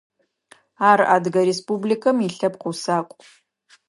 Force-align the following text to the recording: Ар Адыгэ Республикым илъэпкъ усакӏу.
Ар 0.89 0.99
Адыгэ 1.15 1.41
Республикым 1.49 2.17
илъэпкъ 2.27 2.65
усакӏу. 2.69 3.19